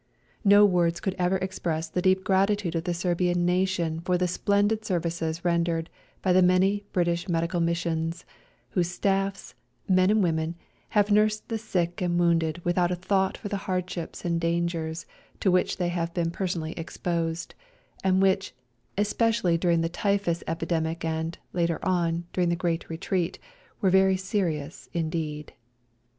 No 0.43 0.65
words 0.65 0.99
could 0.99 1.13
ever 1.19 1.37
express 1.37 1.87
the 1.87 2.01
deep 2.01 2.23
gratitude 2.23 2.73
of 2.73 2.85
the 2.85 2.93
Serbian 2.95 3.45
Nation 3.45 3.99
for 4.01 4.17
the 4.17 4.27
splendid 4.27 4.83
ser 4.83 4.99
vices 4.99 5.45
rendered 5.45 5.91
by 6.23 6.33
the 6.33 6.41
many 6.41 6.83
British 6.91 7.29
Medical 7.29 7.59
Missions, 7.59 8.25
whose 8.71 8.89
staffs, 8.89 9.53
men 9.87 10.09
and 10.09 10.23
women, 10.23 10.55
have 10.89 11.11
nursed 11.11 11.49
the 11.49 11.59
sick 11.59 12.01
and 12.01 12.19
wounded 12.19 12.65
with 12.65 12.79
out 12.79 12.89
a 12.89 12.95
thought 12.95 13.37
for 13.37 13.47
the 13.47 13.57
hardships 13.69 14.25
and 14.25 14.41
dangers 14.41 15.05
to 15.39 15.51
which 15.51 15.77
they 15.77 15.89
have 15.89 16.11
been 16.15 16.31
person 16.31 16.63
ally 16.63 16.73
exposed, 16.77 17.53
and 18.03 18.23
which, 18.23 18.55
especially 18.97 19.55
during 19.55 19.81
the 19.81 19.87
typhus 19.87 20.43
epidemic 20.47 21.05
and, 21.05 21.37
later 21.53 21.77
on, 21.85 22.23
during 22.33 22.49
the 22.49 22.55
Great 22.55 22.89
Retreat, 22.89 23.37
were 23.81 23.91
very 23.91 24.17
serious 24.17 24.89
indeed. 24.93 25.53